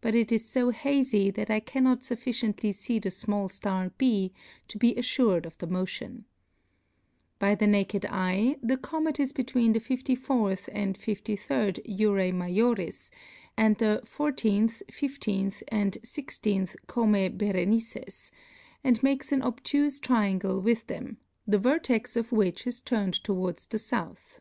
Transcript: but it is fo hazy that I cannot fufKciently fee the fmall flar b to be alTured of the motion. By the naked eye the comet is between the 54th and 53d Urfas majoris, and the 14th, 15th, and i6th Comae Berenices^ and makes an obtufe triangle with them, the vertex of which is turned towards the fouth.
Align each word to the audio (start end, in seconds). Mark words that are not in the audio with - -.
but 0.00 0.14
it 0.14 0.30
is 0.30 0.52
fo 0.52 0.70
hazy 0.70 1.32
that 1.32 1.50
I 1.50 1.58
cannot 1.58 2.02
fufKciently 2.02 2.72
fee 2.72 3.00
the 3.00 3.08
fmall 3.08 3.48
flar 3.50 3.90
b 3.98 4.32
to 4.68 4.78
be 4.78 4.94
alTured 4.94 5.46
of 5.46 5.58
the 5.58 5.66
motion. 5.66 6.26
By 7.40 7.56
the 7.56 7.66
naked 7.66 8.06
eye 8.08 8.56
the 8.62 8.76
comet 8.76 9.18
is 9.18 9.32
between 9.32 9.72
the 9.72 9.80
54th 9.80 10.68
and 10.70 10.96
53d 10.96 11.84
Urfas 11.98 12.32
majoris, 12.32 13.10
and 13.56 13.76
the 13.78 14.00
14th, 14.04 14.84
15th, 14.92 15.64
and 15.66 15.94
i6th 16.04 16.76
Comae 16.86 17.36
Berenices^ 17.36 18.30
and 18.84 19.02
makes 19.02 19.32
an 19.32 19.40
obtufe 19.42 20.00
triangle 20.00 20.62
with 20.62 20.86
them, 20.86 21.16
the 21.48 21.58
vertex 21.58 22.14
of 22.14 22.30
which 22.30 22.64
is 22.68 22.80
turned 22.80 23.14
towards 23.24 23.66
the 23.66 23.78
fouth. 23.78 24.38